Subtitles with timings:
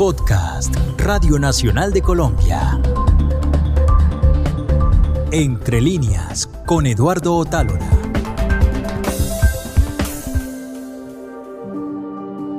[0.00, 2.80] Podcast Radio Nacional de Colombia.
[5.30, 7.86] Entre líneas con Eduardo Otálora.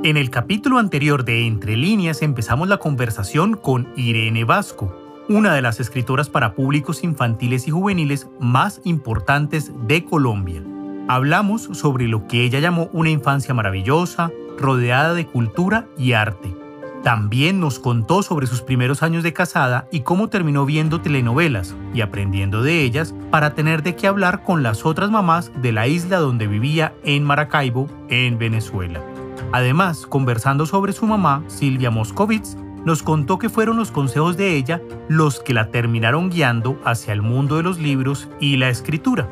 [0.04, 4.96] En el capítulo anterior de Entre líneas empezamos la conversación con Irene Vasco,
[5.28, 10.62] una de las escritoras para públicos infantiles y juveniles más importantes de Colombia.
[11.08, 14.30] Hablamos sobre lo que ella llamó una infancia maravillosa,
[14.60, 16.61] rodeada de cultura y arte.
[17.02, 22.00] También nos contó sobre sus primeros años de casada y cómo terminó viendo telenovelas y
[22.00, 26.18] aprendiendo de ellas para tener de qué hablar con las otras mamás de la isla
[26.18, 29.00] donde vivía en Maracaibo, en Venezuela.
[29.52, 34.80] Además, conversando sobre su mamá, Silvia Moscovitz, nos contó que fueron los consejos de ella
[35.08, 39.28] los que la terminaron guiando hacia el mundo de los libros y la escritura.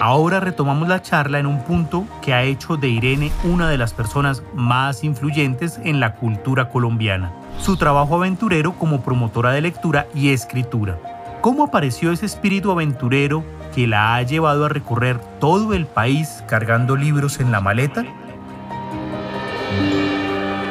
[0.00, 3.94] Ahora retomamos la charla en un punto que ha hecho de Irene una de las
[3.94, 10.30] personas más influyentes en la cultura colombiana, su trabajo aventurero como promotora de lectura y
[10.30, 10.98] escritura.
[11.40, 13.42] ¿Cómo apareció ese espíritu aventurero
[13.74, 18.04] que la ha llevado a recorrer todo el país cargando libros en la maleta?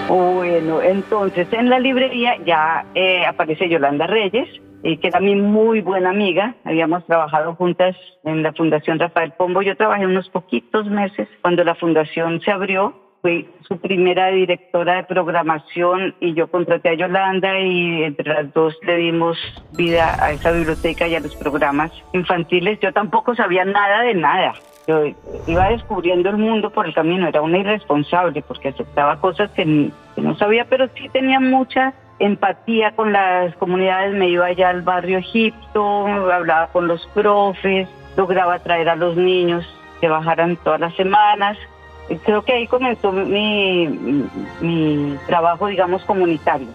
[0.07, 4.47] Bueno, entonces en la librería ya eh, aparece Yolanda Reyes,
[4.97, 6.53] que era mi muy buena amiga.
[6.63, 9.63] Habíamos trabajado juntas en la Fundación Rafael Pombo.
[9.63, 12.93] Yo trabajé unos poquitos meses cuando la fundación se abrió.
[13.23, 18.77] Fui su primera directora de programación y yo contraté a Yolanda y entre las dos
[18.83, 19.39] le dimos
[19.75, 22.79] vida a esa biblioteca y a los programas infantiles.
[22.79, 24.53] Yo tampoco sabía nada de nada.
[24.87, 25.01] Yo
[25.47, 30.21] iba descubriendo el mundo por el camino, era una irresponsable porque aceptaba cosas que, que
[30.21, 35.17] no sabía, pero sí tenía mucha empatía con las comunidades, me iba allá al barrio
[35.19, 39.65] Egipto, hablaba con los profes, lograba traer a los niños
[39.99, 41.57] que bajaran todas las semanas.
[42.23, 43.87] Creo que ahí comenzó mi,
[44.61, 46.67] mi trabajo, digamos, comunitario.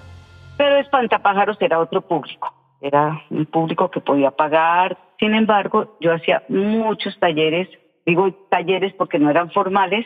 [0.56, 4.98] Pero Espantapájaros era otro público, era un público que podía pagar.
[5.18, 7.68] Sin embargo, yo hacía muchos talleres,
[8.04, 10.04] digo talleres porque no eran formales,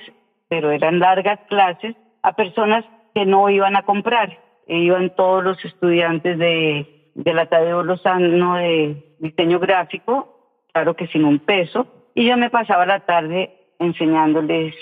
[0.49, 2.85] pero eran largas clases a personas
[3.15, 9.15] que no iban a comprar iban todos los estudiantes de, de la Tadeo Lozano de
[9.19, 14.75] diseño gráfico, claro que sin un peso, y yo me pasaba la tarde enseñándoles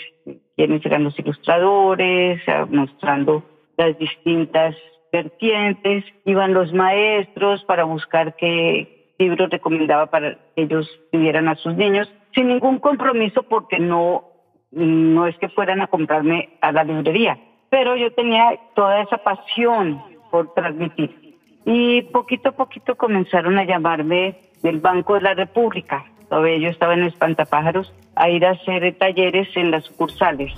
[0.57, 3.43] quiénes eran los ilustradores, mostrando
[3.77, 4.77] las distintas
[5.13, 11.75] vertientes, iban los maestros para buscar qué libros recomendaba para que ellos tuvieran a sus
[11.75, 14.25] niños, sin ningún compromiso porque no,
[14.71, 17.39] no es que fueran a comprarme a la librería,
[17.73, 21.39] pero yo tenía toda esa pasión por transmitir.
[21.65, 26.05] Y poquito a poquito comenzaron a llamarme del Banco de la República.
[26.29, 30.53] Todavía yo estaba en Espantapájaros a ir a hacer talleres en las sucursales.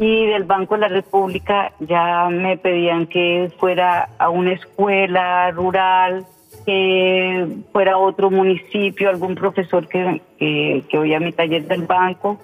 [0.00, 6.26] Y del Banco de la República ya me pedían que fuera a una escuela rural,
[6.66, 12.40] que fuera a otro municipio, algún profesor que, que, que oía mi taller del banco.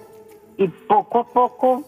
[0.57, 1.83] Y poco a poco,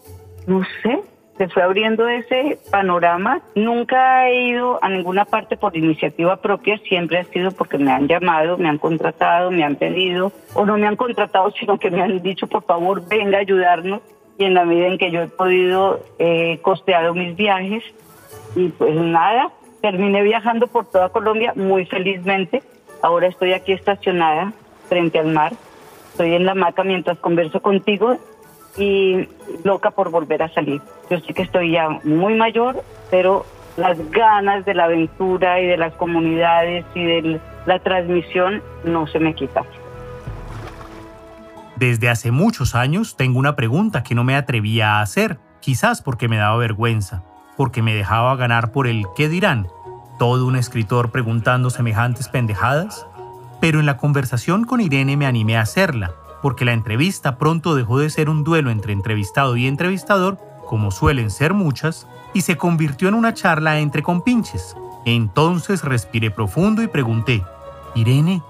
[0.46, 1.00] no sé,
[1.36, 3.40] se fue abriendo ese panorama.
[3.54, 8.06] Nunca he ido a ninguna parte por iniciativa propia, siempre ha sido porque me han
[8.06, 12.02] llamado, me han contratado, me han pedido, o no me han contratado, sino que me
[12.02, 14.00] han dicho, por favor, venga a ayudarnos.
[14.36, 17.84] Y en la medida en que yo he podido, he costeado mis viajes.
[18.56, 19.50] Y pues nada,
[19.80, 22.62] terminé viajando por toda Colombia muy felizmente.
[23.02, 24.52] Ahora estoy aquí estacionada
[24.88, 25.52] frente al mar.
[26.10, 28.16] Estoy en la hamaca mientras converso contigo
[28.76, 29.28] y
[29.64, 30.80] loca por volver a salir.
[31.10, 33.46] Yo sé que estoy ya muy mayor, pero
[33.76, 39.18] las ganas de la aventura y de las comunidades y de la transmisión no se
[39.18, 39.64] me quitan.
[41.76, 46.28] Desde hace muchos años tengo una pregunta que no me atrevía a hacer, quizás porque
[46.28, 47.24] me daba vergüenza,
[47.56, 49.66] porque me dejaba ganar por el ¿qué dirán?
[50.18, 53.06] Todo un escritor preguntando semejantes pendejadas.
[53.60, 56.12] Pero en la conversación con Irene me animé a hacerla
[56.44, 61.30] porque la entrevista pronto dejó de ser un duelo entre entrevistado y entrevistador, como suelen
[61.30, 64.76] ser muchas, y se convirtió en una charla entre compinches.
[65.06, 67.42] Entonces respiré profundo y pregunté,
[67.94, 68.42] Irene,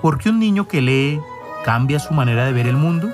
[0.00, 1.20] ¿por qué un niño que lee
[1.64, 3.08] cambia su manera de ver el mundo?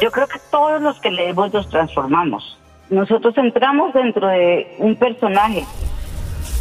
[0.00, 2.58] Yo creo que todos los que leemos nos transformamos.
[2.88, 5.66] Nosotros entramos dentro de un personaje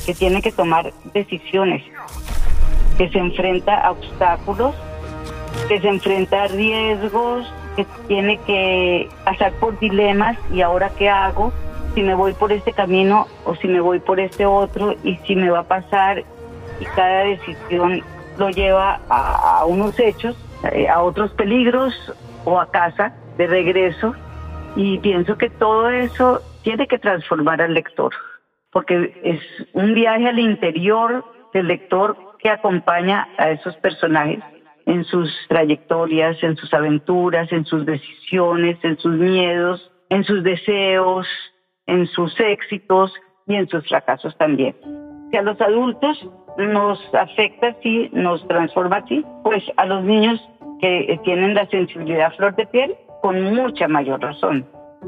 [0.05, 1.85] que tiene que tomar decisiones,
[2.97, 4.75] que se enfrenta a obstáculos
[5.67, 11.51] que se enfrenta a riesgos, que tiene que pasar por dilemas y ahora qué hago,
[11.93, 15.35] si me voy por este camino o si me voy por este otro y si
[15.35, 16.23] me va a pasar
[16.79, 18.01] y cada decisión
[18.37, 20.35] lo lleva a, unos hechos,
[20.71, 21.93] eh, a otros peligros
[22.45, 24.15] o a casa de regreso.
[24.75, 28.11] Y pienso que todo eso tiene que transformar al lector,
[28.71, 29.39] porque es
[29.73, 31.23] un viaje al interior
[31.53, 34.43] del lector que acompaña a esos personajes
[34.85, 41.27] en sus trayectorias, en sus aventuras, en sus decisiones, en sus miedos, en sus deseos,
[41.87, 43.13] en sus éxitos
[43.47, 44.75] y en sus fracasos también.
[45.31, 50.39] Si a los adultos nos afecta así, nos transforma así, pues a los niños
[50.79, 54.65] que tienen la sensibilidad flor de piel, con mucha mayor razón.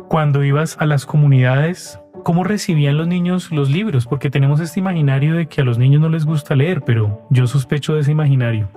[0.08, 4.08] Cuando ibas a las comunidades, ¿cómo recibían los niños los libros?
[4.08, 7.46] Porque tenemos este imaginario de que a los niños no les gusta leer, pero yo
[7.48, 8.70] sospecho de ese imaginario.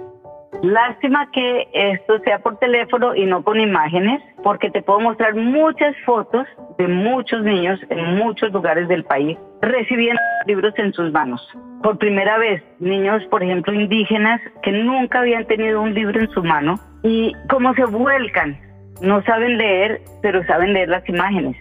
[0.62, 5.94] Lástima que esto sea por teléfono y no con imágenes, porque te puedo mostrar muchas
[6.04, 6.46] fotos
[6.78, 11.46] de muchos niños en muchos lugares del país recibiendo libros en sus manos.
[11.82, 16.42] Por primera vez, niños, por ejemplo, indígenas que nunca habían tenido un libro en su
[16.42, 18.58] mano y cómo se vuelcan.
[19.00, 21.56] No saben leer, pero saben leer las imágenes.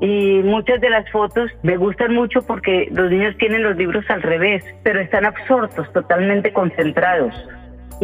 [0.00, 4.20] Y muchas de las fotos me gustan mucho porque los niños tienen los libros al
[4.20, 7.34] revés, pero están absortos, totalmente concentrados.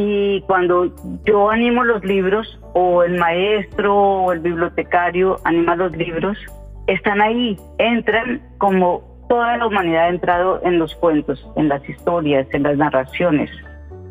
[0.00, 6.38] Y cuando yo animo los libros, o el maestro o el bibliotecario anima los libros,
[6.86, 12.46] están ahí, entran como toda la humanidad ha entrado en los cuentos, en las historias,
[12.52, 13.50] en las narraciones.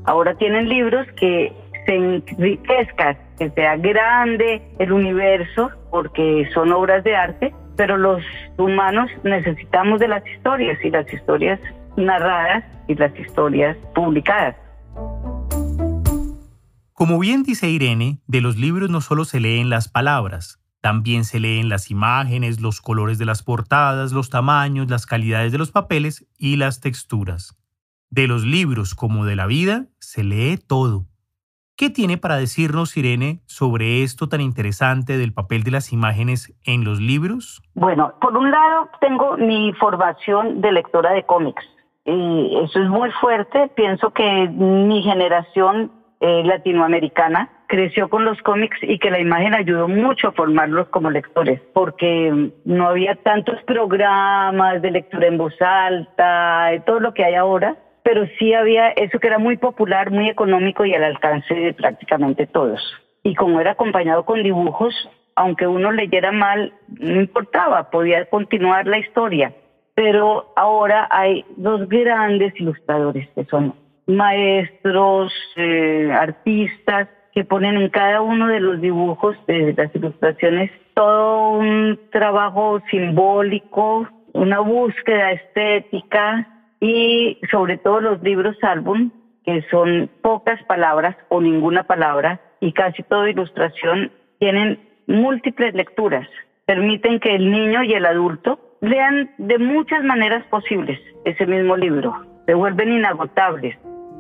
[0.04, 1.54] Ahora tienen libros que
[1.86, 8.22] se enriquezcan, que sea grande el universo, porque son obras de arte, pero los
[8.58, 11.62] humanos necesitamos de las historias y las historias
[11.96, 14.67] narradas y las historias publicadas.
[16.98, 21.40] Como bien dice Irene, de los libros no solo se leen las palabras, también se
[21.40, 26.26] leen las imágenes, los colores de las portadas, los tamaños, las calidades de los papeles
[26.40, 27.56] y las texturas.
[28.10, 31.06] De los libros como de la vida, se lee todo.
[31.76, 36.84] ¿Qué tiene para decirnos Irene sobre esto tan interesante del papel de las imágenes en
[36.84, 37.62] los libros?
[37.76, 41.64] Bueno, por un lado tengo mi formación de lectora de cómics.
[42.06, 43.68] Y eso es muy fuerte.
[43.76, 49.88] Pienso que mi generación eh, latinoamericana creció con los cómics y que la imagen ayudó
[49.88, 56.68] mucho a formarlos como lectores, porque no había tantos programas de lectura en voz alta,
[56.72, 60.30] de todo lo que hay ahora, pero sí había eso que era muy popular, muy
[60.30, 62.82] económico y al alcance de prácticamente todos.
[63.22, 64.94] Y como era acompañado con dibujos,
[65.36, 69.54] aunque uno leyera mal, no importaba, podía continuar la historia.
[69.94, 73.76] Pero ahora hay dos grandes ilustradores que son
[74.08, 81.52] maestros, eh, artistas, que ponen en cada uno de los dibujos, de las ilustraciones, todo
[81.52, 86.48] un trabajo simbólico, una búsqueda estética
[86.80, 89.12] y sobre todo los libros álbum,
[89.46, 96.28] que son pocas palabras o ninguna palabra y casi toda ilustración, tienen múltiples lecturas.
[96.66, 102.16] Permiten que el niño y el adulto lean de muchas maneras posibles ese mismo libro.
[102.48, 103.78] Se vuelven inagotables.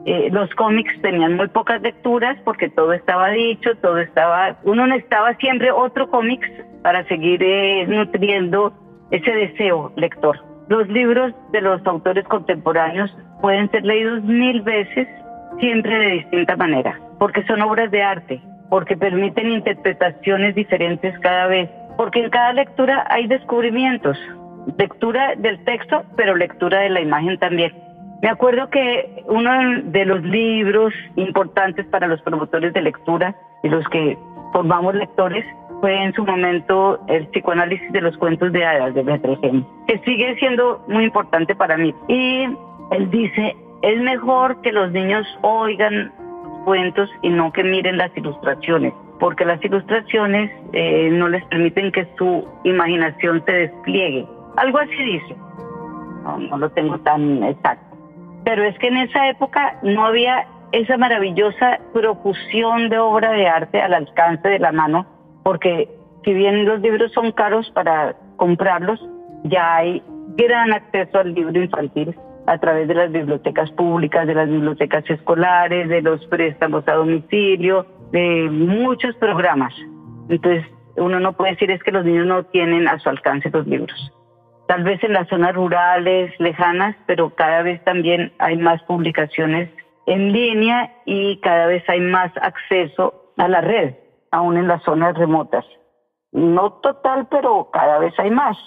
[0.09, 5.33] Eh, los cómics tenían muy pocas lecturas porque todo estaba dicho, todo estaba, uno necesitaba
[5.33, 6.50] siempre otro cómics
[6.81, 8.71] para seguir eh, nutriendo
[9.12, 10.39] ese deseo lector.
[10.69, 15.09] Los libros de los autores contemporáneos pueden ser leídos mil veces,
[15.59, 21.69] siempre de distinta manera, porque son obras de arte, porque permiten interpretaciones diferentes cada vez,
[21.98, 24.18] porque en cada lectura hay descubrimientos,
[24.78, 27.86] lectura del texto, pero lectura de la imagen también.
[28.21, 33.88] Me acuerdo que uno de los libros importantes para los promotores de lectura y los
[33.90, 34.18] que
[34.54, 35.45] formamos lectores
[35.81, 40.36] fue en su momento el psicoanálisis de los cuentos de hadas de Beethoven, que sigue
[40.40, 41.94] siendo muy importante para mí.
[42.07, 42.45] Y
[42.92, 46.12] él dice, es mejor que los niños oigan
[46.66, 52.07] cuentos y no que miren las ilustraciones, porque las ilustraciones eh, no les permiten que
[52.18, 54.28] su imaginación se despliegue.
[54.56, 55.36] Algo así dice.
[56.24, 57.86] No, no lo tengo tan exacto
[58.47, 63.81] pero es que en esa época no había esa maravillosa profusión de obra de arte
[63.81, 65.06] al alcance de la mano,
[65.44, 65.89] porque
[66.23, 69.06] si bien los libros son caros para comprarlos,
[69.44, 70.01] ya hay
[70.37, 75.89] gran acceso al libro infantil a través de las bibliotecas públicas, de las bibliotecas escolares,
[75.89, 79.73] de los préstamos a domicilio, de muchos programas.
[80.30, 80.63] Entonces,
[80.95, 84.13] uno no puede decir es que los niños no tienen a su alcance los libros
[84.68, 89.69] tal vez en las zonas rurales, lejanas, pero cada vez también hay más publicaciones
[90.06, 93.95] en línea y cada vez hay más acceso a la red,
[94.31, 95.66] aún en las zonas remotas.
[96.31, 98.57] No total, pero cada vez hay más.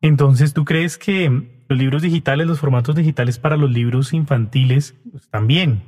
[0.00, 1.30] Entonces, ¿tú crees que
[1.68, 4.94] los libros digitales, los formatos digitales para los libros infantiles
[5.30, 5.82] también?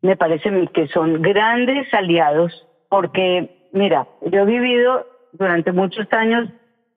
[0.00, 6.48] Me parece que son grandes aliados porque, mira, yo he vivido durante muchos años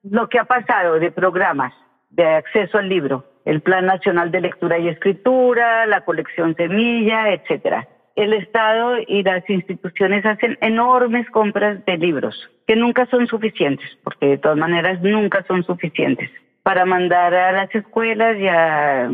[0.02, 1.72] lo que ha pasado de programas
[2.10, 7.88] de acceso al libro, el Plan Nacional de Lectura y Escritura, la colección Semilla, etcétera.
[8.16, 12.34] El Estado y las instituciones hacen enormes compras de libros,
[12.66, 16.30] que nunca son suficientes, porque de todas maneras nunca son suficientes
[16.66, 19.08] para mandar a las escuelas y a,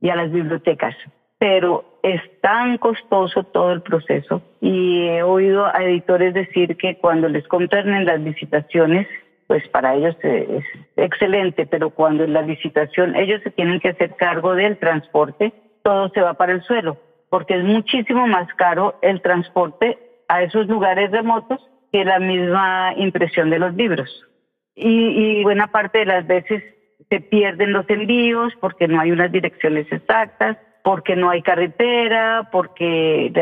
[0.00, 0.94] las bibliotecas.
[1.38, 7.28] Pero es tan costoso todo el proceso y he oído a editores decir que cuando
[7.28, 9.08] les compran las licitaciones
[9.46, 10.64] pues para ellos es
[10.96, 16.08] excelente, pero cuando en la licitación ellos se tienen que hacer cargo del transporte, todo
[16.10, 16.96] se va para el suelo,
[17.30, 19.98] porque es muchísimo más caro el transporte
[20.28, 21.60] a esos lugares remotos
[21.92, 24.10] que la misma impresión de los libros.
[24.74, 26.62] Y, y buena parte de las veces
[27.08, 33.32] se pierden los envíos porque no hay unas direcciones exactas, porque no hay carretera, porque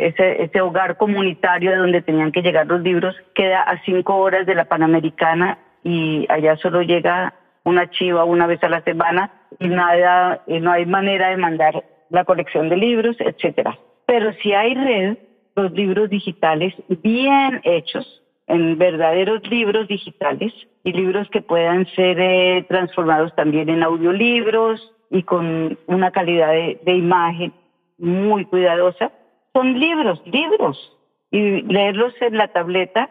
[0.00, 4.46] ese, ese hogar comunitario de donde tenían que llegar los libros queda a cinco horas
[4.46, 9.68] de la Panamericana y allá solo llega una chiva una vez a la semana y
[9.68, 13.78] nada, y no hay manera de mandar la colección de libros, etcétera.
[14.04, 15.18] Pero si hay red,
[15.54, 20.52] los libros digitales bien hechos, en verdaderos libros digitales
[20.82, 26.94] y libros que puedan ser eh, transformados también en audiolibros, y con una calidad de,
[26.94, 27.52] imagen
[27.98, 29.10] muy cuidadosa,
[29.52, 30.94] son libros, libros.
[31.30, 33.10] Y leerlos en la tableta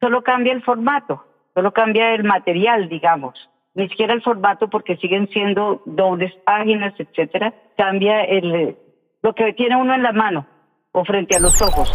[0.00, 1.24] solo cambia el formato,
[1.54, 3.34] solo cambia el material, digamos.
[3.74, 7.54] Ni siquiera el formato porque siguen siendo dobles páginas, etcétera.
[7.76, 8.76] Cambia el,
[9.22, 10.46] lo que tiene uno en la mano
[10.92, 11.90] o frente a los ojos.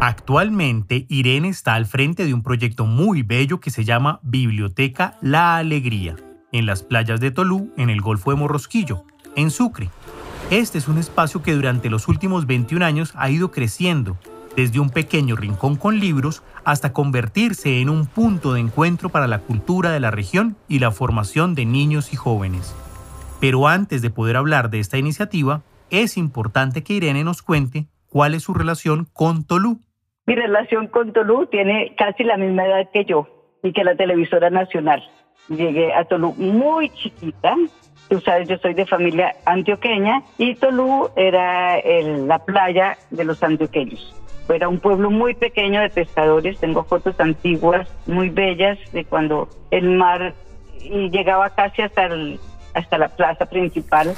[0.00, 5.56] Actualmente, Irene está al frente de un proyecto muy bello que se llama Biblioteca La
[5.56, 6.16] Alegría
[6.52, 9.04] en las playas de Tolú, en el Golfo de Morrosquillo,
[9.34, 9.88] en Sucre.
[10.50, 14.16] Este es un espacio que durante los últimos 21 años ha ido creciendo,
[14.54, 19.38] desde un pequeño rincón con libros hasta convertirse en un punto de encuentro para la
[19.38, 22.76] cultura de la región y la formación de niños y jóvenes.
[23.40, 28.34] Pero antes de poder hablar de esta iniciativa, es importante que Irene nos cuente cuál
[28.34, 29.80] es su relación con Tolú.
[30.26, 33.26] Mi relación con Tolú tiene casi la misma edad que yo
[33.62, 35.02] y que la televisora nacional.
[35.48, 37.56] Llegué a Tolú muy chiquita.
[38.08, 44.14] Tú sabes, yo soy de familia antioqueña y Tolú era la playa de los antioqueños.
[44.48, 46.58] Era un pueblo muy pequeño de pescadores.
[46.58, 50.34] Tengo fotos antiguas muy bellas de cuando el mar
[50.80, 52.08] y llegaba casi hasta,
[52.74, 54.14] hasta la plaza principal.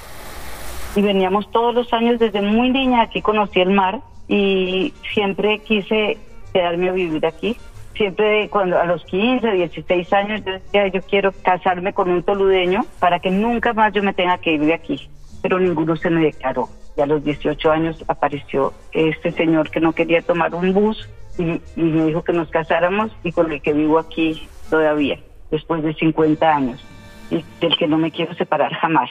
[0.97, 3.03] Y veníamos todos los años desde muy niña.
[3.03, 6.19] Aquí conocí el mar y siempre quise
[6.53, 7.57] quedarme a vivir aquí
[7.95, 12.85] siempre cuando a los 15, 16 años yo decía, yo quiero casarme con un toludeño
[12.99, 15.09] para que nunca más yo me tenga que ir de aquí.
[15.43, 16.69] Pero ninguno se me declaró.
[16.97, 21.09] Y a los 18 años apareció este señor que no quería tomar un bus
[21.39, 25.19] y, me dijo que nos casáramos y con el que vivo aquí todavía,
[25.51, 26.85] después de 50 años,
[27.31, 29.11] y del que no me quiero separar jamás.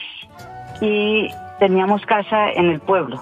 [0.79, 3.21] Y teníamos casa en el pueblo.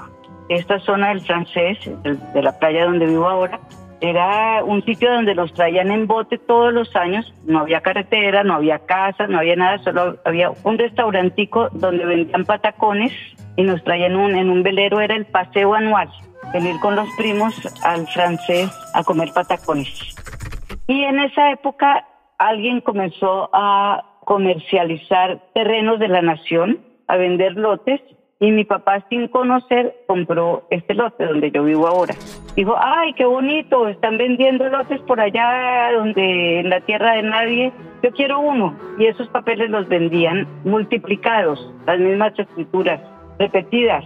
[0.49, 3.59] Esta zona del francés, de la playa donde vivo ahora,
[4.01, 8.55] era un sitio donde nos traían en bote todos los años, no había carretera, no
[8.55, 13.13] había casas, no había nada, solo había un restaurantico donde vendían patacones
[13.55, 16.09] y nos traían un, en un velero, era el paseo anual,
[16.51, 20.15] venir con los primos al francés a comer patacones.
[20.87, 22.07] Y en esa época
[22.39, 28.01] alguien comenzó a comercializar terrenos de la nación, a vender lotes
[28.41, 32.15] y mi papá, sin conocer, compró este lote donde yo vivo ahora.
[32.55, 37.71] Dijo, ay, qué bonito, están vendiendo lotes por allá donde en la tierra de nadie.
[38.01, 38.75] Yo quiero uno.
[38.97, 42.99] Y esos papeles los vendían multiplicados, las mismas escrituras,
[43.37, 44.05] repetidas.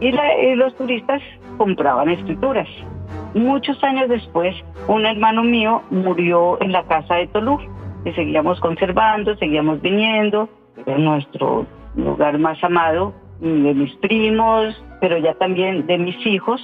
[0.00, 0.10] Y,
[0.56, 1.22] los turistas
[1.56, 2.66] compraban escrituras.
[3.34, 4.52] Muchos años después,
[4.88, 7.60] un hermano mío murió en la casa de Tolú.
[8.04, 10.48] Y seguíamos conservando, seguíamos viniendo.
[10.84, 16.60] Era nuestro lugar más amado de mis primos, pero ya también de mis hijos.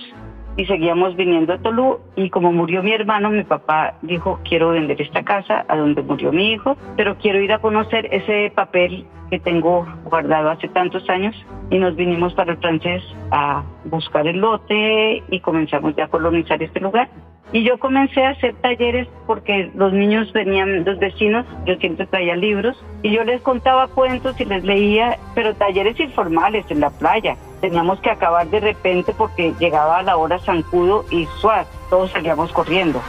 [0.59, 5.01] Y seguíamos viniendo a Tolú y como murió mi hermano, mi papá dijo, quiero vender
[5.03, 9.39] esta casa a donde murió mi hijo, pero quiero ir a conocer ese papel que
[9.39, 11.35] tengo guardado hace tantos años
[11.69, 16.63] y nos vinimos para el francés a buscar el lote y comenzamos ya a colonizar
[16.63, 17.11] este lugar.
[17.53, 22.35] Y yo comencé a hacer talleres porque los niños venían, los vecinos, yo siempre traía
[22.35, 27.37] libros y yo les contaba cuentos y les leía, pero talleres informales en la playa.
[27.61, 33.01] Teníamos que acabar de repente porque llegaba la hora zancudo y suaz, todos salíamos corriendo.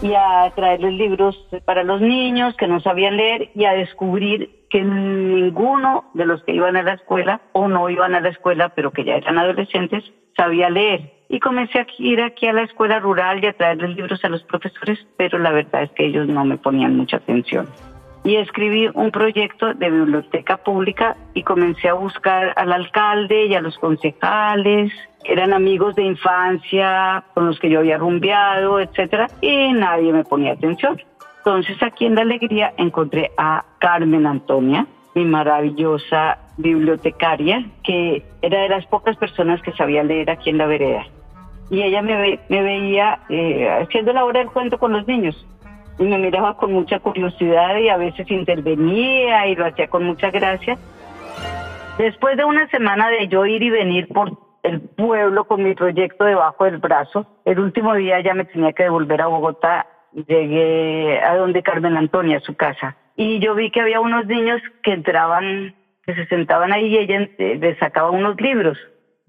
[0.00, 4.82] Y a traerles libros para los niños que no sabían leer y a descubrir que
[4.82, 8.92] ninguno de los que iban a la escuela o no iban a la escuela, pero
[8.92, 10.04] que ya eran adolescentes,
[10.36, 14.22] sabía leer y comencé a ir aquí a la escuela rural y a traerles libros
[14.24, 17.68] a los profesores, pero la verdad es que ellos no me ponían mucha atención.
[18.24, 23.60] Y escribí un proyecto de biblioteca pública y comencé a buscar al alcalde y a
[23.60, 24.92] los concejales,
[25.24, 30.54] eran amigos de infancia con los que yo había rumbeado, etcétera, y nadie me ponía
[30.54, 31.00] atención.
[31.38, 34.84] Entonces aquí en La Alegría encontré a Carmen Antonia,
[35.14, 40.66] mi maravillosa bibliotecaria, que era de las pocas personas que sabía leer aquí en la
[40.66, 41.06] vereda
[41.70, 45.46] y ella me, me veía eh, haciendo la hora del cuento con los niños
[45.98, 50.30] y me miraba con mucha curiosidad y a veces intervenía y lo hacía con mucha
[50.30, 50.76] gracia.
[51.98, 56.24] Después de una semana de yo ir y venir por el pueblo con mi proyecto
[56.24, 59.86] debajo del brazo, el último día ya me tenía que devolver a Bogotá.
[60.12, 64.60] Llegué a donde Carmen Antonia, a su casa, y yo vi que había unos niños
[64.82, 65.74] que entraban,
[66.04, 68.76] que se sentaban ahí y ella eh, les sacaba unos libros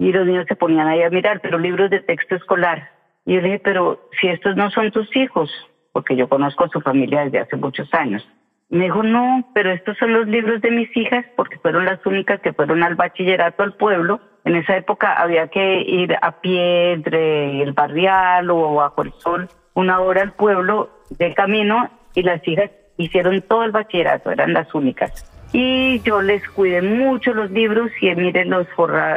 [0.02, 2.90] y los niños se ponían ahí a mirar, pero libros de texto escolar.
[3.24, 5.52] Y yo le dije, pero si estos no son tus hijos,
[5.94, 8.28] porque yo conozco a su familia desde hace muchos años.
[8.70, 12.42] Me dijo, no, pero estos son los libros de mis hijas, porque fueron las únicas
[12.42, 14.20] que fueron al bachillerato al pueblo.
[14.44, 19.50] En esa época había que ir a pie entre el barrial o bajo el sol,
[19.76, 24.74] una hora al pueblo de camino, y las hijas hicieron todo el bachillerato, eran las
[24.74, 28.68] únicas y yo les cuidé mucho los libros y miren los,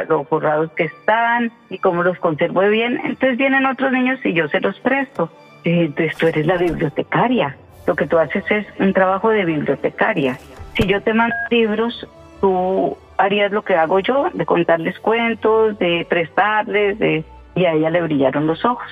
[0.09, 2.99] los forrados que están y cómo los conservo bien.
[3.05, 5.29] Entonces vienen otros niños y yo se los presto.
[5.63, 7.55] Entonces tú eres la bibliotecaria.
[7.87, 10.37] Lo que tú haces es un trabajo de bibliotecaria.
[10.75, 12.07] Si yo te mando libros,
[12.41, 17.23] tú harías lo que hago yo, de contarles cuentos, de prestarles, de...
[17.55, 18.87] y a ella le brillaron los ojos.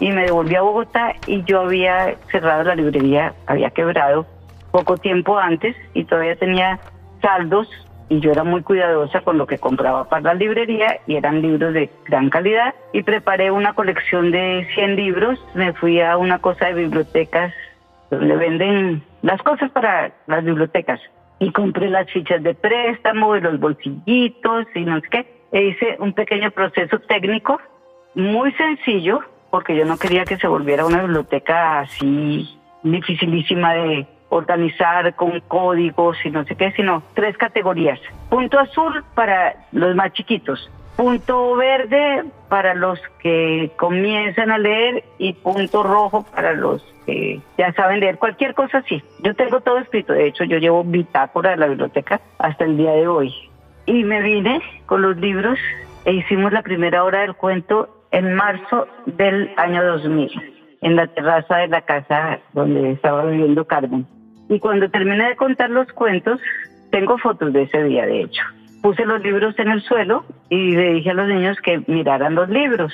[0.00, 4.26] Y me devolví a Bogotá y yo había cerrado la librería, había quebrado
[4.70, 6.78] poco tiempo antes y todavía tenía
[7.20, 7.68] saldos
[8.10, 11.72] y yo era muy cuidadosa con lo que compraba para la librería y eran libros
[11.72, 12.74] de gran calidad.
[12.92, 17.54] Y preparé una colección de 100 libros, me fui a una cosa de bibliotecas
[18.10, 21.00] donde venden las cosas para las bibliotecas.
[21.38, 25.40] Y compré las fichas de préstamo y los bolsillitos y no sé qué.
[25.52, 27.60] E hice un pequeño proceso técnico
[28.14, 35.14] muy sencillo porque yo no quería que se volviera una biblioteca así dificilísima de organizar
[35.14, 38.00] con códigos y no sé qué, sino tres categorías.
[38.30, 45.34] Punto azul para los más chiquitos, punto verde para los que comienzan a leer y
[45.34, 49.02] punto rojo para los que ya saben leer cualquier cosa así.
[49.22, 52.92] Yo tengo todo escrito, de hecho yo llevo bitácora de la biblioteca hasta el día
[52.92, 53.34] de hoy.
[53.86, 55.58] Y me vine con los libros
[56.04, 61.56] e hicimos la primera hora del cuento en marzo del año 2000 en la terraza
[61.56, 64.06] de la casa donde estaba viviendo Carmen.
[64.50, 66.40] Y cuando terminé de contar los cuentos,
[66.90, 68.42] tengo fotos de ese día, de hecho.
[68.82, 72.48] Puse los libros en el suelo y le dije a los niños que miraran los
[72.48, 72.92] libros.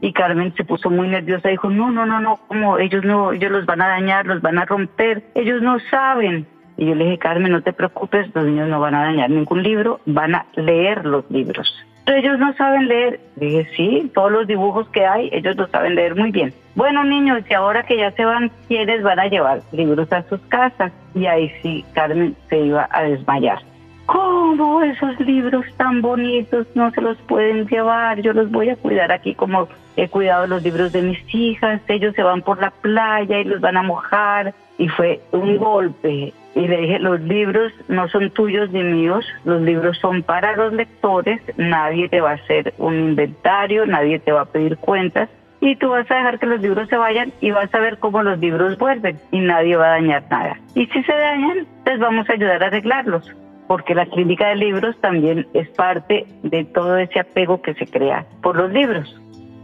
[0.00, 3.50] Y Carmen se puso muy nerviosa, dijo, no, no, no, no, como ellos no, ellos
[3.50, 6.46] los van a dañar, los van a romper, ellos no saben.
[6.76, 9.62] Y yo le dije, Carmen, no te preocupes, los niños no van a dañar ningún
[9.64, 11.68] libro, van a leer los libros.
[12.04, 13.20] Pero ellos no saben leer.
[13.36, 16.52] Dije, sí, todos los dibujos que hay, ellos lo saben leer muy bien.
[16.74, 20.40] Bueno, niños, y ahora que ya se van, ¿quiénes van a llevar libros a sus
[20.42, 20.92] casas?
[21.14, 23.58] Y ahí sí, Carmen se iba a desmayar.
[24.06, 28.20] ¿Cómo esos libros tan bonitos no se los pueden llevar?
[28.20, 31.80] Yo los voy a cuidar aquí como he cuidado los libros de mis hijas.
[31.88, 34.54] Ellos se van por la playa y los van a mojar.
[34.76, 36.32] Y fue un golpe.
[36.54, 40.72] Y le dije, los libros no son tuyos ni míos, los libros son para los
[40.72, 45.30] lectores, nadie te va a hacer un inventario, nadie te va a pedir cuentas,
[45.62, 48.22] y tú vas a dejar que los libros se vayan y vas a ver cómo
[48.22, 50.58] los libros vuelven y nadie va a dañar nada.
[50.74, 53.30] Y si se dañan, les vamos a ayudar a arreglarlos,
[53.68, 58.26] porque la clínica de libros también es parte de todo ese apego que se crea
[58.42, 59.18] por los libros.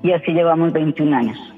[0.05, 1.58] Y así llevamos 21 años.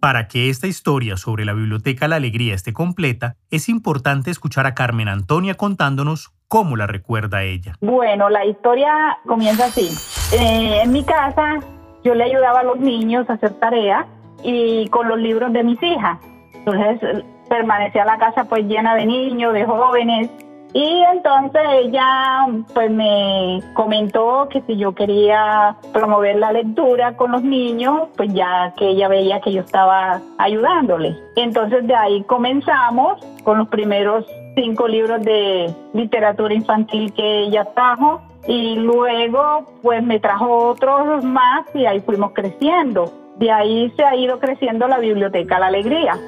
[0.00, 4.74] Para que esta historia sobre la Biblioteca La Alegría esté completa, es importante escuchar a
[4.74, 7.74] Carmen Antonia contándonos cómo la recuerda ella.
[7.82, 9.90] Bueno, la historia comienza así.
[10.34, 11.58] Eh, en mi casa
[12.02, 14.06] yo le ayudaba a los niños a hacer tareas
[14.42, 16.18] y con los libros de mis hijas.
[16.54, 20.30] Entonces permanecía la casa pues llena de niños, de jóvenes.
[20.72, 27.42] Y entonces ella pues me comentó que si yo quería promover la lectura con los
[27.42, 31.16] niños, pues ya que ella veía que yo estaba ayudándole.
[31.36, 38.20] Entonces de ahí comenzamos con los primeros cinco libros de literatura infantil que ella trajo
[38.46, 43.12] y luego pues me trajo otros más y ahí fuimos creciendo.
[43.38, 46.18] De ahí se ha ido creciendo la biblioteca La Alegría.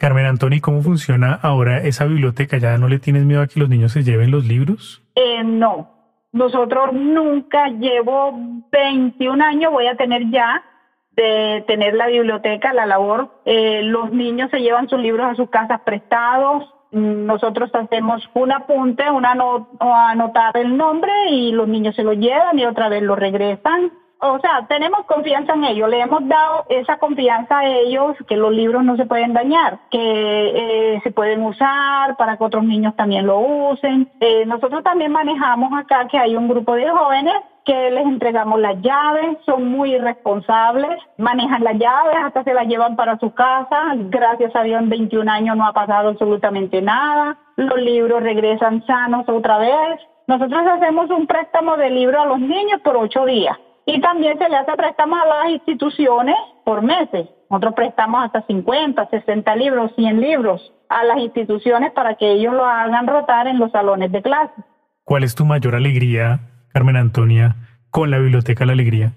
[0.00, 2.56] Carmen Antoni, ¿cómo funciona ahora esa biblioteca?
[2.56, 5.02] ¿Ya no le tienes miedo a que los niños se lleven los libros?
[5.14, 5.90] Eh, no,
[6.32, 8.32] Nosotros nunca llevo
[8.72, 10.64] 21 años, voy a tener ya
[11.10, 13.42] de tener la biblioteca, la labor.
[13.44, 16.64] Eh, los niños se llevan sus libros a sus casas prestados.
[16.92, 19.36] Nosotros hacemos un apunte, una
[20.08, 24.38] anotar el nombre y los niños se lo llevan y otra vez lo regresan o
[24.38, 28.84] sea, tenemos confianza en ellos, le hemos dado esa confianza a ellos que los libros
[28.84, 33.38] no se pueden dañar, que eh, se pueden usar para que otros niños también lo
[33.38, 34.10] usen.
[34.20, 38.80] Eh, nosotros también manejamos acá que hay un grupo de jóvenes que les entregamos las
[38.82, 44.54] llaves, son muy responsables, manejan las llaves, hasta se las llevan para su casa, gracias
[44.54, 49.58] a Dios en 21 años no ha pasado absolutamente nada, los libros regresan sanos otra
[49.58, 50.00] vez.
[50.26, 53.56] Nosotros hacemos un préstamo de libro a los niños por ocho días
[53.92, 57.28] y también se le hace préstamos a las instituciones por meses.
[57.50, 62.64] Nosotros prestamos hasta 50, 60 libros, 100 libros a las instituciones para que ellos lo
[62.64, 64.54] hagan rotar en los salones de clase.
[65.04, 66.40] ¿Cuál es tu mayor alegría,
[66.72, 67.56] Carmen Antonia,
[67.90, 69.12] con la Biblioteca La Alegría?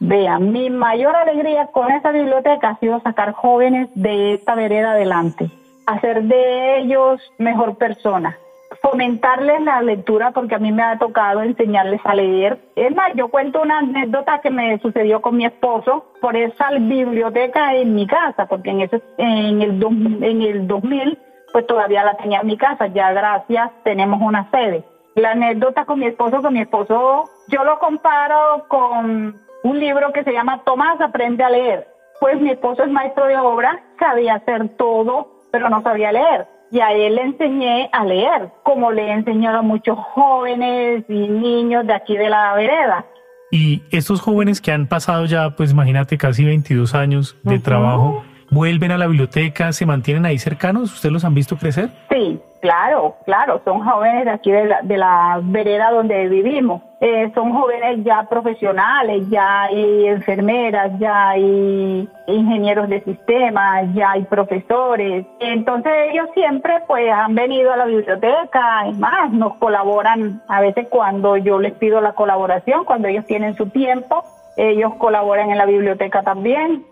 [0.00, 5.50] Vean, mi mayor alegría con esa biblioteca ha sido sacar jóvenes de esta vereda adelante,
[5.86, 8.34] hacer de ellos mejor personas
[8.82, 12.58] fomentarles la lectura porque a mí me ha tocado enseñarles a leer.
[12.74, 17.74] Es más, yo cuento una anécdota que me sucedió con mi esposo por esa biblioteca
[17.76, 19.82] en mi casa, porque en ese en el
[20.22, 21.18] en el 2000
[21.52, 24.84] pues todavía la tenía en mi casa, ya gracias tenemos una sede.
[25.14, 30.24] La anécdota con mi esposo, con mi esposo, yo lo comparo con un libro que
[30.24, 31.86] se llama Tomás aprende a leer.
[32.20, 36.80] Pues mi esposo es maestro de obra, sabía hacer todo, pero no sabía leer y
[36.80, 41.86] a él le enseñé a leer, como le he enseñado a muchos jóvenes y niños
[41.86, 43.04] de aquí de la vereda.
[43.50, 48.90] Y estos jóvenes que han pasado ya, pues imagínate, casi 22 años de trabajo, vuelven
[48.90, 51.90] a la biblioteca, se mantienen ahí cercanos, ¿ustedes los han visto crecer?
[52.10, 56.80] Sí, Claro, claro, son jóvenes de aquí de la, de la vereda donde vivimos.
[57.00, 64.22] Eh, son jóvenes ya profesionales, ya hay enfermeras, ya hay ingenieros de sistemas, ya hay
[64.26, 65.26] profesores.
[65.40, 70.86] Entonces ellos siempre pues han venido a la biblioteca, es más, nos colaboran a veces
[70.88, 74.22] cuando yo les pido la colaboración, cuando ellos tienen su tiempo,
[74.56, 76.86] ellos colaboran en la biblioteca también.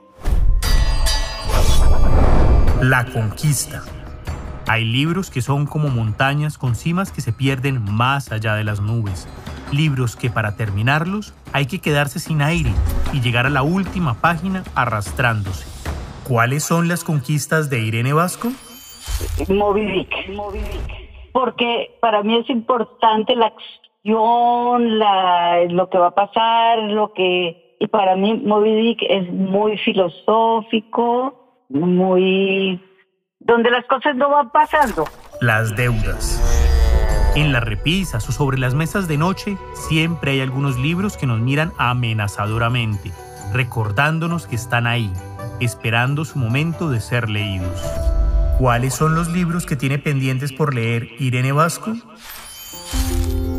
[2.80, 3.82] La conquista.
[4.66, 8.80] Hay libros que son como montañas con cimas que se pierden más allá de las
[8.80, 9.28] nubes.
[9.72, 12.70] Libros que para terminarlos hay que quedarse sin aire
[13.12, 15.66] y llegar a la última página arrastrándose.
[16.28, 18.50] ¿Cuáles son las conquistas de Irene Vasco?
[19.48, 20.14] Moby Dick.
[21.32, 27.76] Porque para mí es importante la acción, la, lo que va a pasar, lo que...
[27.80, 32.80] Y para mí Moby Dick es muy filosófico, muy
[33.40, 35.04] donde las cosas no van pasando.
[35.40, 36.38] Las deudas.
[37.34, 41.40] En las repisas o sobre las mesas de noche siempre hay algunos libros que nos
[41.40, 43.10] miran amenazadoramente,
[43.52, 45.10] recordándonos que están ahí,
[45.60, 47.82] esperando su momento de ser leídos.
[48.58, 51.92] ¿Cuáles son los libros que tiene pendientes por leer Irene Vasco?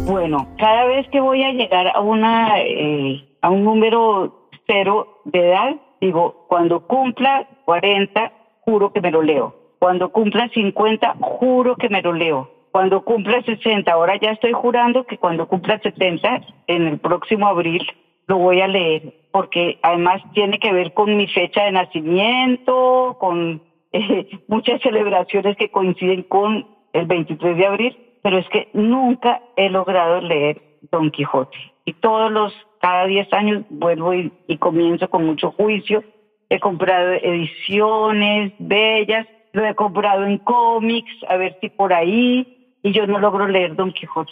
[0.05, 5.49] Bueno, cada vez que voy a llegar a una eh, a un número cero de
[5.49, 8.31] edad, digo, cuando cumpla 40,
[8.65, 12.51] juro que me lo leo cuando cumpla 50, juro que me lo leo.
[12.69, 17.81] Cuando cumpla 60, ahora ya estoy jurando que cuando cumpla 70, en el próximo abril,
[18.27, 23.63] lo voy a leer, porque además tiene que ver con mi fecha de nacimiento, con
[23.91, 29.67] eh, muchas celebraciones que coinciden con el 23 de abril, pero es que nunca he
[29.71, 31.57] logrado leer Don Quijote.
[31.85, 36.03] Y todos los, cada 10 años vuelvo y comienzo con mucho juicio.
[36.49, 42.93] He comprado ediciones bellas, lo he comprado en cómics, a ver si por ahí, y
[42.93, 44.31] yo no logro leer Don Quijote.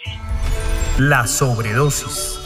[0.98, 2.46] La sobredosis.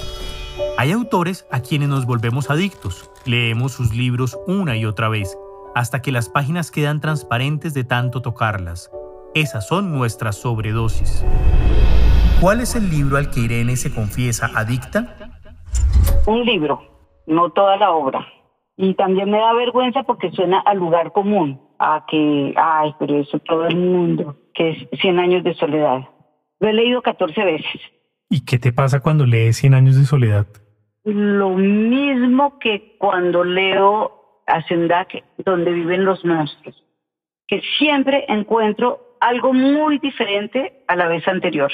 [0.78, 3.10] Hay autores a quienes nos volvemos adictos.
[3.26, 5.38] Leemos sus libros una y otra vez,
[5.76, 8.92] hasta que las páginas quedan transparentes de tanto tocarlas.
[9.34, 11.26] Esas son nuestras sobredosis.
[12.40, 15.32] ¿Cuál es el libro al que Irene se confiesa adicta?
[16.26, 16.82] Un libro,
[17.26, 18.28] no toda la obra.
[18.76, 23.40] Y también me da vergüenza porque suena al lugar común a que, ay, pero eso
[23.40, 26.08] todo el mundo, que es 100 años de soledad.
[26.60, 27.82] Lo he leído 14 veces.
[28.30, 30.48] ¿Y qué te pasa cuando lees 100 años de soledad?
[31.04, 36.82] Lo mismo que cuando leo Hacendac, donde viven los monstruos,
[37.48, 41.72] que siempre encuentro algo muy diferente a la vez anterior.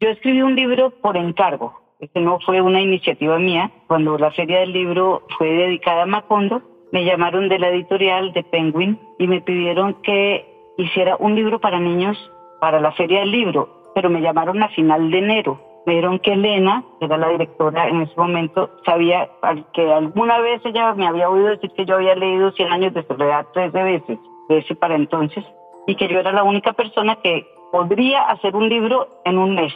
[0.00, 3.70] Yo escribí un libro por encargo, este no fue una iniciativa mía.
[3.86, 8.44] Cuando la feria del libro fue dedicada a Macondo, me llamaron de la editorial de
[8.44, 10.46] Penguin y me pidieron que
[10.78, 12.16] hiciera un libro para niños
[12.60, 16.32] para la feria del libro, pero me llamaron a final de enero me dieron que
[16.32, 19.28] Elena, que era la directora en ese momento, sabía
[19.72, 23.04] que alguna vez ella me había oído decir que yo había leído Cien años de
[23.04, 25.44] soledad 13 veces, de ese para entonces,
[25.86, 29.72] y que yo era la única persona que podría hacer un libro en un mes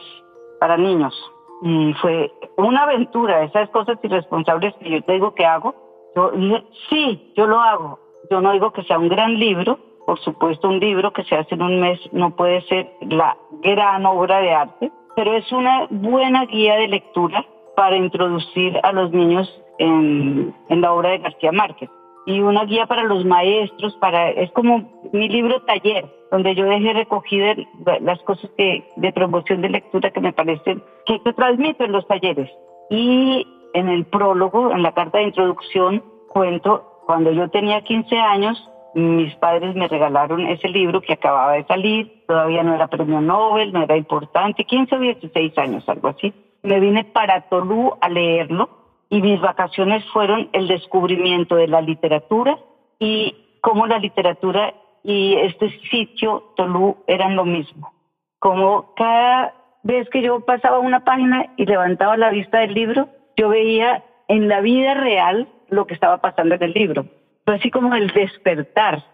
[0.61, 1.15] para niños.
[1.63, 5.75] Y fue una aventura, esas cosas irresponsables que yo te digo que hago.
[6.17, 7.99] Yo dije, sí, yo lo hago.
[8.31, 11.55] Yo no digo que sea un gran libro, por supuesto un libro que se hace
[11.55, 16.47] en un mes no puede ser la gran obra de arte, pero es una buena
[16.47, 17.45] guía de lectura
[17.77, 19.49] para introducir a los niños
[19.79, 21.91] en, la obra de García Márquez
[22.25, 26.93] y una guía para los maestros, para es como mi libro taller, donde yo dejé
[26.93, 27.59] recogidas
[28.01, 32.51] las cosas de promoción de lectura que me parecen que, que transmito en los talleres.
[32.91, 38.71] Y en el prólogo, en la carta de introducción, cuento, cuando yo tenía 15 años,
[38.95, 43.73] mis padres me regalaron ese libro que acababa de salir, todavía no era premio Nobel,
[43.73, 46.33] no era importante, 15 o 16 años, algo así.
[46.63, 48.71] Me vine para Tolú a leerlo
[49.11, 52.59] y mis vacaciones fueron el descubrimiento de la literatura
[52.99, 54.73] y cómo la literatura
[55.05, 57.93] y este sitio, Tolú, eran lo mismo.
[58.39, 63.49] Como cada vez que yo pasaba una página y levantaba la vista del libro, yo
[63.49, 67.07] veía en la vida real lo que estaba pasando en el libro.
[67.45, 69.05] Fue así como el despertar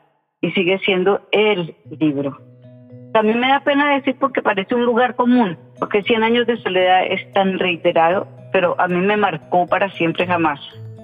[0.40, 2.38] y sigue siendo el libro.
[3.12, 7.04] También me da pena decir porque parece un lugar común, porque 100 años de soledad
[7.06, 10.60] es tan reiterado pero a mí me marcó para siempre jamás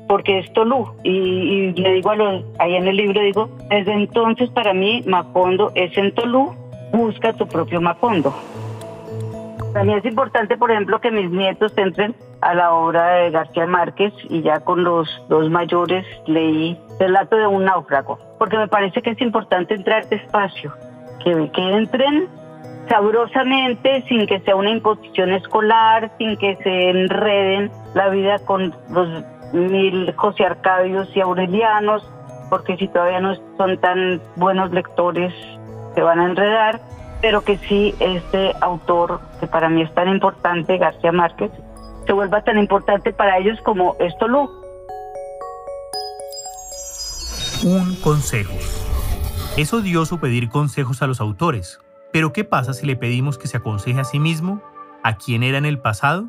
[0.07, 0.87] porque es Tolú.
[1.05, 5.71] Y, le digo a los, ahí en el libro, digo, desde entonces para mí Macondo
[5.75, 6.55] es en Tolú,
[6.93, 8.35] busca tu propio Macondo.
[9.75, 14.13] También es importante, por ejemplo, que mis nietos entren a la obra de García Márquez
[14.29, 19.11] y ya con los dos mayores leí Relato de un náufrago, porque me parece que
[19.11, 20.75] es importante entrar despacio,
[21.23, 22.29] que, que entren
[22.89, 29.25] sabrosamente, sin que sea una imposición escolar, sin que se enreden la vida con los
[29.53, 32.05] mil José Arcadios y Aurelianos,
[32.51, 35.33] porque si todavía no son tan buenos lectores,
[35.95, 36.81] se van a enredar,
[37.21, 41.53] pero que sí este autor, que para mí es tan importante, García Márquez,
[42.09, 44.45] se vuelva tan importante para ellos como esto lo.
[47.63, 48.55] Un consejo.
[49.59, 53.59] Es odioso pedir consejos a los autores, pero ¿qué pasa si le pedimos que se
[53.59, 54.63] aconseje a sí mismo?
[55.03, 56.29] ¿A quién era en el pasado?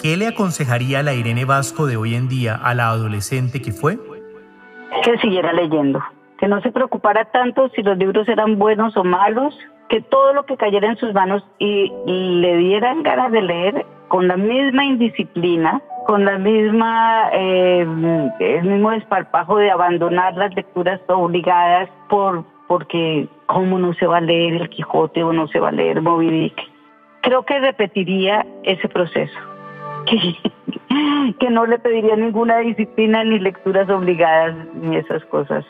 [0.00, 3.72] ¿Qué le aconsejaría a la Irene Vasco de hoy en día a la adolescente que
[3.72, 3.98] fue?
[5.04, 6.00] Que siguiera leyendo,
[6.38, 9.54] que no se preocupara tanto si los libros eran buenos o malos,
[9.90, 14.28] que todo lo que cayera en sus manos y le dieran ganas de leer con
[14.28, 17.86] la misma indisciplina, con la misma, eh,
[18.38, 24.20] el mismo desparpajo de abandonar las lecturas obligadas por porque cómo no se va a
[24.20, 26.60] leer el Quijote o no se va a leer Moby Dick.
[27.22, 29.38] Creo que repetiría ese proceso,
[31.38, 35.64] que, no le pediría ninguna disciplina ni lecturas obligadas ni esas cosas.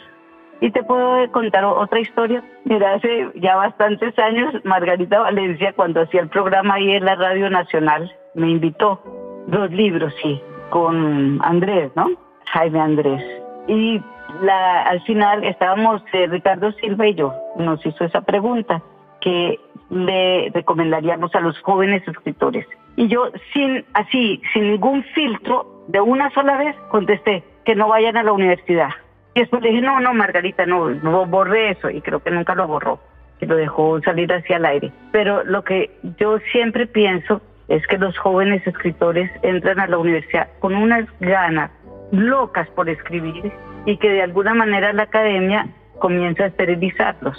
[0.61, 2.43] Y te puedo contar otra historia.
[2.65, 7.51] Mira, hace ya bastantes años, Margarita Valencia, cuando hacía el programa ahí en la Radio
[7.51, 9.01] Nacional, me invitó.
[9.49, 10.41] Dos libros, sí,
[10.71, 12.07] con Andrés, ¿no?
[12.53, 13.23] Jaime Andrés.
[13.69, 14.03] Y
[14.43, 18.83] la, al final estábamos eh, Ricardo Silva y yo, nos hizo esa pregunta
[19.21, 22.67] que le recomendaríamos a los jóvenes escritores.
[22.97, 28.17] Y yo sin así, sin ningún filtro, de una sola vez contesté que no vayan
[28.17, 28.91] a la universidad.
[29.37, 32.55] Y después le dije, no, no, Margarita, no, no borré eso y creo que nunca
[32.55, 33.01] lo borró,
[33.39, 34.91] que lo dejó salir hacia el aire.
[35.13, 40.49] Pero lo que yo siempre pienso es que los jóvenes escritores entran a la universidad
[40.59, 41.71] con unas ganas
[42.13, 43.53] locas por escribir
[43.85, 45.67] y que de alguna manera la academia
[45.99, 47.37] comienza a esterilizarlos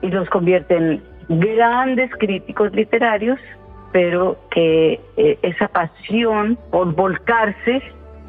[0.00, 3.38] y los convierte en grandes críticos literarios,
[3.92, 7.82] pero que eh, esa pasión por volcarse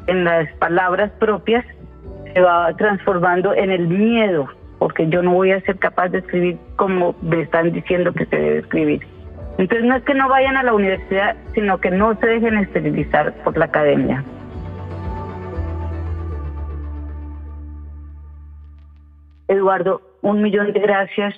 [0.06, 1.64] en las palabras propias
[2.36, 4.46] se va transformando en el miedo,
[4.78, 8.36] porque yo no voy a ser capaz de escribir como me están diciendo que se
[8.36, 9.06] debe escribir.
[9.56, 13.32] Entonces no es que no vayan a la universidad, sino que no se dejen esterilizar
[13.42, 14.22] por la academia.
[19.48, 21.34] Eduardo, un millón de gracias.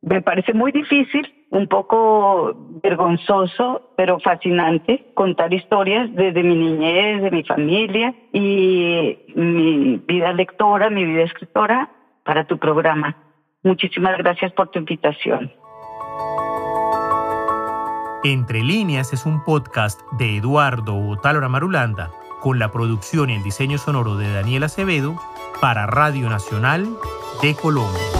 [0.00, 7.30] Me parece muy difícil, un poco vergonzoso, pero fascinante contar historias desde mi niñez, de
[7.30, 11.90] mi familia y mi vida lectora, mi vida escritora
[12.24, 13.16] para tu programa.
[13.62, 15.52] Muchísimas gracias por tu invitación.
[18.22, 22.10] Entre líneas es un podcast de Eduardo Otálora Marulanda
[22.40, 25.16] con la producción y el diseño sonoro de Daniel Acevedo
[25.60, 26.86] para Radio Nacional
[27.42, 28.19] de Colombia.